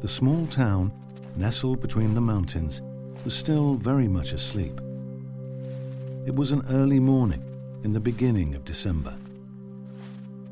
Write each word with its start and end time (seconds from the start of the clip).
The 0.00 0.08
small 0.08 0.46
town, 0.46 0.92
nestled 1.34 1.80
between 1.80 2.14
the 2.14 2.20
mountains, 2.20 2.82
was 3.24 3.34
still 3.34 3.74
very 3.74 4.06
much 4.06 4.32
asleep. 4.32 4.80
It 6.24 6.34
was 6.34 6.52
an 6.52 6.64
early 6.70 7.00
morning 7.00 7.42
in 7.82 7.92
the 7.92 7.98
beginning 8.00 8.54
of 8.54 8.64
December. 8.64 9.16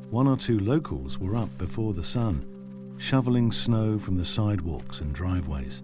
One 0.09 0.27
or 0.27 0.35
two 0.35 0.59
locals 0.59 1.17
were 1.17 1.35
up 1.35 1.55
before 1.57 1.93
the 1.93 2.03
sun, 2.03 2.45
shoveling 2.97 3.51
snow 3.53 3.97
from 3.97 4.17
the 4.17 4.25
sidewalks 4.25 4.99
and 4.99 5.13
driveways. 5.13 5.81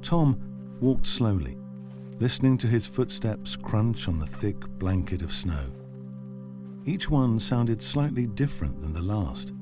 Tom 0.00 0.40
walked 0.80 1.06
slowly, 1.06 1.58
listening 2.18 2.56
to 2.58 2.66
his 2.66 2.86
footsteps 2.86 3.56
crunch 3.56 4.08
on 4.08 4.18
the 4.18 4.26
thick 4.26 4.58
blanket 4.78 5.20
of 5.20 5.32
snow. 5.32 5.66
Each 6.86 7.10
one 7.10 7.38
sounded 7.38 7.82
slightly 7.82 8.26
different 8.26 8.80
than 8.80 8.94
the 8.94 9.02
last. 9.02 9.52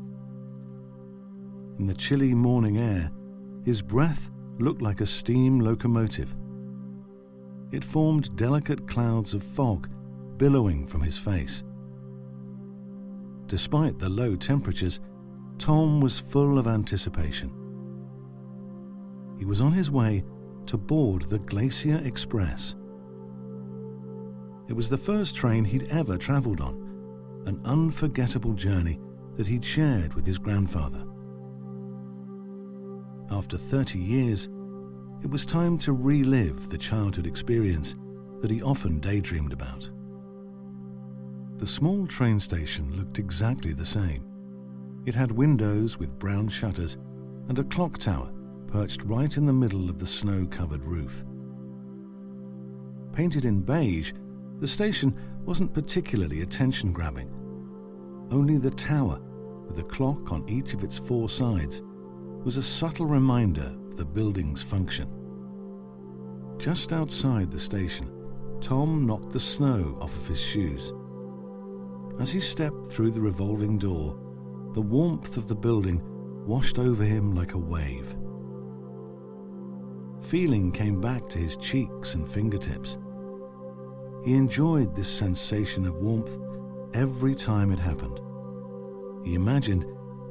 In 1.79 1.87
the 1.87 1.95
chilly 1.95 2.35
morning 2.35 2.79
air, 2.79 3.11
his 3.65 3.83
breath 3.83 4.31
looked 4.59 4.83
like 4.83 5.01
a 5.01 5.07
steam 5.07 5.61
locomotive. 5.61 6.35
It 7.71 7.85
formed 7.85 8.35
delicate 8.37 8.89
clouds 8.89 9.33
of 9.33 9.45
fog 9.45 9.89
billowing 10.39 10.87
from 10.87 11.03
his 11.03 11.17
face. 11.17 11.63
Despite 13.47 13.99
the 13.99 14.09
low 14.09 14.35
temperatures, 14.35 14.99
Tom 15.59 16.01
was 16.01 16.19
full 16.19 16.59
of 16.59 16.67
anticipation. 16.67 17.53
He 19.39 19.45
was 19.45 19.61
on 19.61 19.73
his 19.73 19.91
way 19.91 20.25
to 20.67 20.77
board 20.77 21.23
the 21.23 21.39
Glacier 21.39 22.01
Express. 22.05 22.75
It 24.69 24.73
was 24.73 24.89
the 24.89 24.99
first 24.99 25.37
train 25.37 25.65
he'd 25.65 25.89
ever 25.91 26.17
travelled 26.17 26.61
on, 26.61 27.43
an 27.47 27.61
unforgettable 27.65 28.55
journey 28.55 28.99
that 29.37 29.47
he'd 29.47 29.65
shared 29.65 30.15
with 30.15 30.27
his 30.27 30.39
grandfather. 30.39 31.05
After 33.31 33.57
30 33.57 33.99
years, 33.99 34.49
it 35.23 35.31
was 35.31 35.45
time 35.45 35.77
to 35.79 35.93
relive 35.93 36.69
the 36.69 36.79
childhood 36.79 37.27
experience 37.27 37.95
that 38.41 38.51
he 38.51 38.63
often 38.63 39.01
daydreamed 39.01 39.53
about. 39.53 39.91
The 41.57 41.67
small 41.67 42.07
train 42.07 42.39
station 42.39 42.97
looked 42.97 43.19
exactly 43.19 43.73
the 43.73 43.85
same. 43.85 44.25
It 45.05 45.15
had 45.15 45.33
windows 45.33 45.99
with 45.99 46.19
brown 46.19 46.49
shutters 46.49 46.97
and 47.49 47.59
a 47.59 47.65
clock 47.65 47.99
tower 47.99 48.31
perched 48.69 49.03
right 49.03 49.37
in 49.37 49.45
the 49.45 49.53
middle 49.53 49.91
of 49.91 49.99
the 49.99 50.07
snow 50.07 50.47
covered 50.47 50.85
roof. 50.85 51.25
Painted 53.13 53.45
in 53.45 53.61
beige, 53.61 54.13
the 54.61 54.69
station 54.69 55.15
wasn't 55.45 55.75
particularly 55.75 56.43
attention 56.43 56.93
grabbing. 56.93 57.29
Only 58.31 58.59
the 58.59 58.71
tower, 58.71 59.21
with 59.67 59.79
a 59.79 59.85
clock 59.85 60.31
on 60.31 60.49
each 60.49 60.75
of 60.75 60.85
its 60.85 60.99
four 60.99 61.29
sides, 61.29 61.83
was 62.49 62.57
a 62.57 62.63
subtle 62.63 63.05
reminder 63.05 63.77
of 63.91 63.99
the 63.99 64.05
building's 64.07 64.63
function. 64.63 65.07
Just 66.57 66.95
outside 66.95 67.51
the 67.51 67.61
station, 67.61 68.11
Tom 68.63 69.05
knocked 69.07 69.33
the 69.33 69.39
snow 69.39 69.99
off 70.01 70.17
of 70.17 70.27
his 70.27 70.41
shoes. 70.41 70.95
As 72.19 72.33
he 72.33 72.41
stepped 72.41 72.87
through 72.87 73.11
the 73.11 73.21
revolving 73.21 73.77
door, 73.77 74.19
the 74.73 74.81
warmth 74.81 75.37
of 75.37 75.47
the 75.47 75.55
building 75.55 76.01
washed 76.47 76.79
over 76.79 77.05
him 77.05 77.35
like 77.35 77.53
a 77.53 77.59
wave. 77.59 78.17
Feeling 80.23 80.73
came 80.73 81.03
back 81.03 81.29
to 81.29 81.39
his 81.39 81.59
cheeks 81.59 82.15
and 82.15 82.27
fingertips. 82.27 82.97
He 84.25 84.33
enjoyed 84.33 84.97
this 84.97 85.07
sensation 85.07 85.87
of 85.87 85.97
warmth 85.97 86.39
every 86.95 87.35
time 87.35 87.73
it 87.73 87.79
happened. 87.79 88.19
He 89.23 89.35
imagined 89.35 89.85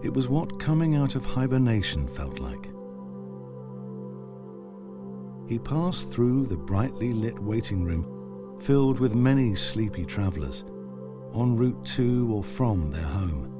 it 0.04 0.14
was 0.14 0.30
what 0.30 0.60
coming 0.60 0.96
out 0.96 1.16
of 1.16 1.26
hibernation 1.26 2.08
felt 2.08 2.40
like. 2.40 2.70
He 5.48 5.60
passed 5.60 6.12
through 6.12 6.46
the 6.46 6.58
brightly 6.58 7.12
lit 7.12 7.40
waiting 7.40 7.84
room 7.84 8.58
filled 8.62 9.00
with 9.00 9.16
many 9.16 9.56
sleepy 9.56 10.06
travellers 10.06 10.66
en 11.36 11.56
route 11.56 11.86
to 11.86 12.30
or 12.34 12.44
from 12.44 12.92
their 12.92 13.04
home. 13.04 13.54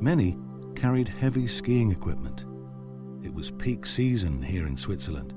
Many 0.00 0.36
carried 0.74 1.08
heavy 1.08 1.46
skiing 1.46 1.90
equipment. 1.90 2.44
It 3.22 3.32
was 3.32 3.50
peak 3.50 3.86
season 3.86 4.42
here 4.42 4.66
in 4.66 4.76
Switzerland. 4.76 5.34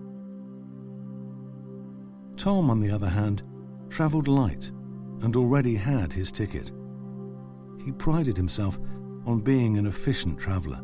Tom, 2.35 2.69
on 2.69 2.79
the 2.79 2.91
other 2.91 3.09
hand, 3.09 3.43
travelled 3.89 4.27
light 4.27 4.71
and 5.21 5.35
already 5.35 5.75
had 5.75 6.11
his 6.13 6.31
ticket. 6.31 6.71
He 7.83 7.91
prided 7.91 8.37
himself 8.37 8.79
on 9.25 9.39
being 9.39 9.77
an 9.77 9.85
efficient 9.85 10.39
traveller. 10.39 10.81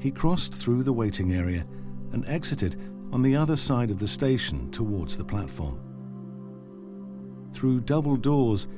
He 0.00 0.10
crossed 0.10 0.54
through 0.54 0.82
the 0.82 0.92
waiting 0.92 1.32
area 1.32 1.66
and 2.12 2.26
exited 2.26 2.76
on 3.12 3.22
the 3.22 3.36
other 3.36 3.56
side 3.56 3.90
of 3.90 3.98
the 3.98 4.08
station 4.08 4.70
towards 4.70 5.16
the 5.16 5.24
platform. 5.24 5.78
Through 7.52 7.80
double 7.80 8.16
doors, 8.16 8.68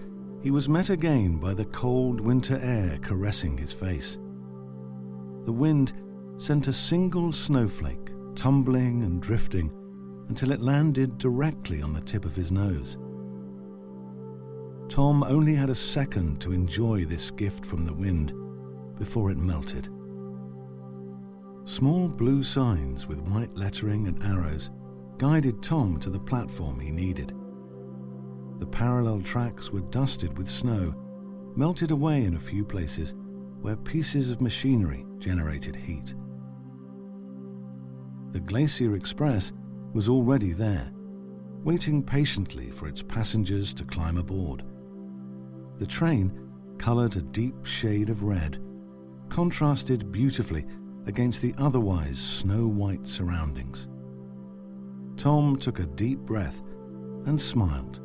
he 0.43 0.51
was 0.51 0.69
met 0.69 0.91
again 0.91 1.37
by 1.37 1.55
the 1.55 1.67
cold 1.67 2.21
winter 2.21 2.59
air 2.63 2.99
caressing 3.01 3.57
his 3.57 3.73
face. 3.73 4.19
The 5.45 5.53
wind 5.53 5.93
sent 6.39 6.67
a 6.67 6.73
single 6.73 7.31
snowflake 7.31 8.11
tumbling 8.35 9.03
and 9.03 9.21
drifting 9.21 9.73
until 10.29 10.51
it 10.51 10.61
landed 10.61 11.19
directly 11.19 11.83
on 11.83 11.93
the 11.93 12.01
tip 12.01 12.25
of 12.25 12.35
his 12.35 12.51
nose. 12.51 12.97
Tom 14.93 15.23
only 15.23 15.55
had 15.55 15.71
a 15.71 15.75
second 15.75 16.39
to 16.39 16.53
enjoy 16.53 17.07
this 17.07 17.31
gift 17.31 17.65
from 17.65 17.87
the 17.87 17.95
wind 17.95 18.35
before 18.99 19.31
it 19.31 19.39
melted. 19.39 19.89
Small 21.65 22.09
blue 22.09 22.43
signs 22.43 23.07
with 23.07 23.23
white 23.23 23.57
lettering 23.57 24.07
and 24.07 24.23
arrows 24.23 24.71
guided 25.17 25.63
Tom 25.63 25.99
to 26.01 26.11
the 26.11 26.21
platform 26.21 26.79
he 26.79 26.91
needed. 26.91 27.33
The 28.59 28.67
parallel 28.67 29.23
tracks 29.23 29.71
were 29.71 29.81
dusted 29.81 30.37
with 30.37 30.47
snow, 30.47 30.95
melted 31.57 31.91
away 31.91 32.25
in 32.25 32.35
a 32.35 32.39
few 32.39 32.63
places 32.63 33.15
where 33.63 33.77
pieces 33.77 34.29
of 34.29 34.43
machinery 34.43 35.07
generated 35.17 35.75
heat. 35.75 36.15
The 38.33 38.41
Glacier 38.41 38.95
Express 38.95 39.55
was 39.95 40.11
already 40.11 40.53
there, 40.53 40.93
waiting 41.65 42.03
patiently 42.03 42.71
for 42.71 42.89
its 42.89 43.01
passengers 43.01 43.73
to 43.73 43.85
climb 43.85 44.19
aboard. 44.19 44.63
The 45.79 45.87
train, 45.87 46.33
coloured 46.79 47.17
a 47.17 47.23
deep 47.23 47.65
shade 47.65 48.11
of 48.11 48.25
red, 48.25 48.59
contrasted 49.29 50.11
beautifully 50.13 50.67
against 51.07 51.41
the 51.43 51.55
otherwise 51.59 52.19
snow 52.19 52.67
white 52.67 53.07
surroundings. 53.07 53.89
Tom 55.17 55.57
took 55.57 55.79
a 55.79 55.87
deep 55.87 56.19
breath 56.21 56.63
and 57.27 57.41
smiled. 57.41 58.01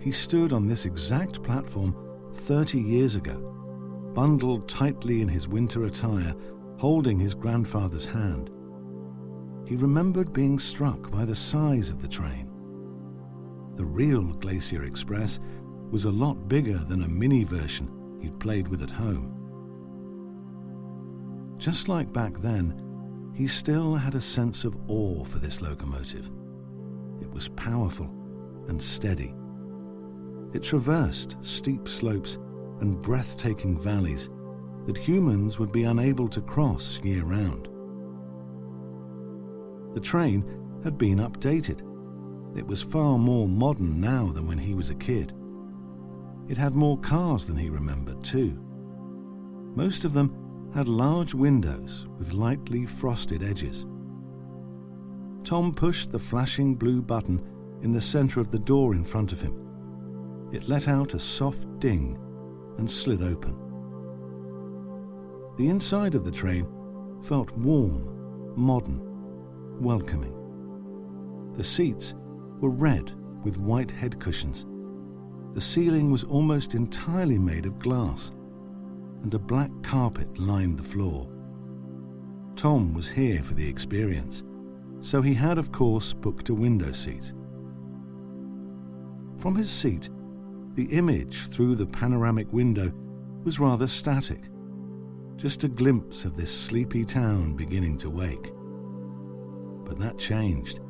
He 0.00 0.12
stood 0.12 0.52
on 0.52 0.66
this 0.66 0.86
exact 0.86 1.42
platform 1.42 1.94
30 2.32 2.80
years 2.80 3.16
ago, 3.16 3.38
bundled 4.14 4.68
tightly 4.68 5.20
in 5.20 5.28
his 5.28 5.48
winter 5.48 5.84
attire, 5.84 6.34
holding 6.78 7.18
his 7.18 7.34
grandfather's 7.34 8.06
hand. 8.06 8.50
He 9.66 9.76
remembered 9.76 10.32
being 10.32 10.58
struck 10.58 11.10
by 11.10 11.24
the 11.24 11.36
size 11.36 11.90
of 11.90 12.00
the 12.00 12.08
train. 12.08 12.48
The 13.74 13.84
real 13.84 14.22
Glacier 14.22 14.84
Express 14.84 15.38
was 15.90 16.04
a 16.04 16.10
lot 16.10 16.48
bigger 16.48 16.78
than 16.78 17.02
a 17.02 17.08
mini 17.08 17.44
version 17.44 18.18
he'd 18.20 18.38
played 18.40 18.68
with 18.68 18.82
at 18.82 18.90
home. 18.90 19.34
Just 21.58 21.88
like 21.88 22.12
back 22.12 22.38
then, 22.38 23.32
he 23.34 23.46
still 23.46 23.94
had 23.94 24.14
a 24.14 24.20
sense 24.20 24.64
of 24.64 24.76
awe 24.88 25.24
for 25.24 25.38
this 25.38 25.60
locomotive. 25.60 26.30
It 27.20 27.30
was 27.30 27.48
powerful 27.48 28.10
and 28.68 28.82
steady. 28.82 29.34
It 30.52 30.62
traversed 30.62 31.36
steep 31.40 31.88
slopes 31.88 32.38
and 32.80 33.00
breathtaking 33.02 33.78
valleys 33.78 34.30
that 34.86 34.96
humans 34.96 35.58
would 35.58 35.72
be 35.72 35.84
unable 35.84 36.28
to 36.28 36.40
cross 36.40 37.00
year 37.02 37.22
round. 37.24 37.68
The 39.94 40.00
train 40.00 40.44
had 40.84 40.96
been 40.96 41.18
updated. 41.18 41.82
It 42.56 42.66
was 42.66 42.80
far 42.80 43.18
more 43.18 43.48
modern 43.48 44.00
now 44.00 44.32
than 44.32 44.46
when 44.46 44.58
he 44.58 44.74
was 44.74 44.90
a 44.90 44.94
kid. 44.94 45.32
It 46.48 46.56
had 46.56 46.74
more 46.74 46.98
cars 46.98 47.46
than 47.46 47.56
he 47.56 47.68
remembered, 47.68 48.24
too. 48.24 48.58
Most 49.74 50.04
of 50.04 50.12
them 50.12 50.70
had 50.74 50.88
large 50.88 51.34
windows 51.34 52.06
with 52.18 52.32
lightly 52.32 52.86
frosted 52.86 53.42
edges. 53.42 53.86
Tom 55.44 55.72
pushed 55.74 56.10
the 56.10 56.18
flashing 56.18 56.74
blue 56.74 57.00
button 57.00 57.42
in 57.82 57.92
the 57.92 58.00
center 58.00 58.40
of 58.40 58.50
the 58.50 58.58
door 58.58 58.94
in 58.94 59.04
front 59.04 59.32
of 59.32 59.40
him. 59.40 60.48
It 60.52 60.68
let 60.68 60.88
out 60.88 61.14
a 61.14 61.18
soft 61.18 61.78
ding 61.78 62.18
and 62.78 62.90
slid 62.90 63.22
open. 63.22 63.54
The 65.56 65.68
inside 65.68 66.14
of 66.14 66.24
the 66.24 66.30
train 66.30 66.66
felt 67.22 67.50
warm, 67.52 68.54
modern, 68.56 69.00
welcoming. 69.80 70.34
The 71.54 71.64
seats 71.64 72.14
were 72.60 72.70
red 72.70 73.12
with 73.44 73.58
white 73.58 73.90
head 73.90 74.18
cushions. 74.20 74.66
The 75.54 75.60
ceiling 75.60 76.10
was 76.10 76.24
almost 76.24 76.74
entirely 76.74 77.38
made 77.38 77.66
of 77.66 77.78
glass, 77.78 78.32
and 79.22 79.32
a 79.34 79.38
black 79.38 79.70
carpet 79.82 80.38
lined 80.38 80.78
the 80.78 80.84
floor. 80.84 81.28
Tom 82.54 82.92
was 82.94 83.08
here 83.08 83.42
for 83.42 83.54
the 83.54 83.68
experience, 83.68 84.44
so 85.00 85.22
he 85.22 85.34
had, 85.34 85.58
of 85.58 85.72
course, 85.72 86.12
booked 86.12 86.48
a 86.48 86.54
window 86.54 86.92
seat. 86.92 87.32
From 89.38 89.54
his 89.54 89.70
seat, 89.70 90.10
the 90.74 90.86
image 90.86 91.46
through 91.48 91.76
the 91.76 91.86
panoramic 91.86 92.52
window 92.52 92.92
was 93.44 93.60
rather 93.60 93.86
static, 93.86 94.42
just 95.36 95.64
a 95.64 95.68
glimpse 95.68 96.24
of 96.24 96.36
this 96.36 96.50
sleepy 96.52 97.04
town 97.04 97.54
beginning 97.54 97.96
to 97.98 98.10
wake. 98.10 98.52
But 99.84 99.98
that 99.98 100.18
changed 100.18 100.80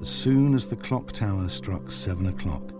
as 0.00 0.08
soon 0.08 0.54
as 0.54 0.66
the 0.66 0.76
clock 0.76 1.12
tower 1.12 1.48
struck 1.48 1.90
seven 1.90 2.26
o'clock. 2.26 2.71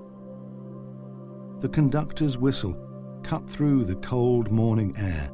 The 1.62 1.68
conductor's 1.68 2.36
whistle 2.36 2.76
cut 3.22 3.48
through 3.48 3.84
the 3.84 3.94
cold 3.94 4.50
morning 4.50 4.96
air, 4.98 5.30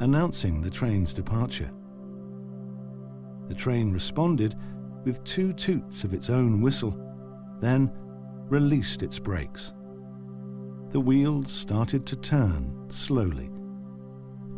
announcing 0.00 0.60
the 0.60 0.68
train's 0.68 1.14
departure. 1.14 1.70
The 3.48 3.54
train 3.54 3.90
responded 3.90 4.54
with 5.04 5.24
two 5.24 5.54
toots 5.54 6.04
of 6.04 6.12
its 6.12 6.28
own 6.28 6.60
whistle, 6.60 6.94
then 7.58 7.90
released 8.50 9.02
its 9.02 9.18
brakes. 9.18 9.72
The 10.90 11.00
wheels 11.00 11.50
started 11.50 12.04
to 12.04 12.16
turn 12.16 12.90
slowly, 12.90 13.48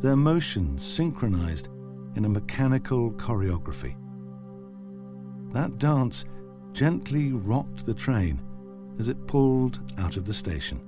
their 0.02 0.16
motions 0.16 0.84
synchronized 0.84 1.68
in 2.16 2.24
a 2.24 2.28
mechanical 2.28 3.12
choreography. 3.12 3.94
That 5.52 5.78
dance 5.78 6.24
gently 6.72 7.30
rocked 7.30 7.86
the 7.86 7.94
train 7.94 8.42
as 8.98 9.06
it 9.06 9.28
pulled 9.28 9.78
out 9.96 10.16
of 10.16 10.26
the 10.26 10.34
station. 10.34 10.80